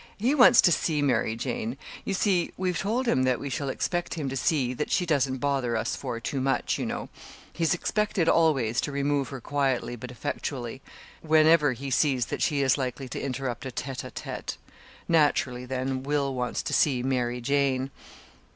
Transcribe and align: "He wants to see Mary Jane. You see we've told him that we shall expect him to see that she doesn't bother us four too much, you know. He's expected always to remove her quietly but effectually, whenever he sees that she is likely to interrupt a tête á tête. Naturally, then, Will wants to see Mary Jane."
"He 0.17 0.33
wants 0.33 0.61
to 0.61 0.71
see 0.71 1.03
Mary 1.03 1.35
Jane. 1.35 1.77
You 2.05 2.15
see 2.15 2.51
we've 2.57 2.79
told 2.79 3.07
him 3.07 3.21
that 3.21 3.39
we 3.39 3.51
shall 3.51 3.69
expect 3.69 4.15
him 4.15 4.29
to 4.29 4.35
see 4.35 4.73
that 4.73 4.89
she 4.89 5.05
doesn't 5.05 5.37
bother 5.37 5.77
us 5.77 5.95
four 5.95 6.19
too 6.19 6.41
much, 6.41 6.79
you 6.79 6.87
know. 6.87 7.09
He's 7.53 7.75
expected 7.75 8.27
always 8.27 8.81
to 8.81 8.91
remove 8.91 9.29
her 9.29 9.39
quietly 9.39 9.95
but 9.95 10.09
effectually, 10.09 10.81
whenever 11.21 11.73
he 11.73 11.91
sees 11.91 12.25
that 12.33 12.41
she 12.41 12.61
is 12.63 12.79
likely 12.79 13.07
to 13.09 13.21
interrupt 13.21 13.63
a 13.63 13.69
tête 13.69 14.01
á 14.03 14.09
tête. 14.11 14.57
Naturally, 15.07 15.65
then, 15.67 16.01
Will 16.01 16.33
wants 16.33 16.63
to 16.63 16.73
see 16.73 17.03
Mary 17.03 17.39
Jane." 17.39 17.91